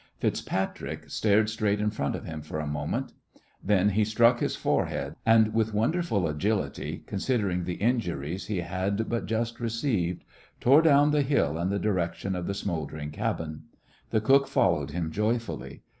FitzPatrick 0.19 1.11
stared 1.11 1.47
straight 1.47 1.79
in 1.79 1.91
front 1.91 2.15
of 2.15 2.25
him 2.25 2.41
for 2.41 2.59
a 2.59 2.65
moment. 2.65 3.11
Then 3.63 3.89
he 3.89 4.03
struck 4.03 4.39
his 4.39 4.55
forehead, 4.55 5.15
and 5.27 5.53
with 5.53 5.75
wonderful 5.75 6.27
agility, 6.27 7.03
considering 7.05 7.65
the 7.65 7.75
injuries 7.75 8.47
he 8.47 8.61
had 8.61 9.09
but 9.09 9.27
just 9.27 9.59
received, 9.59 10.23
tore 10.59 10.81
down 10.81 11.11
the 11.11 11.21
hill 11.21 11.55
in 11.59 11.69
the 11.69 11.77
direction 11.77 12.33
of 12.35 12.47
the 12.47 12.55
smouldering 12.55 13.11
cabin. 13.11 13.65
The 14.09 14.21
cook 14.21 14.47
followed 14.47 14.89
him 14.89 15.11
joyfully. 15.11 15.83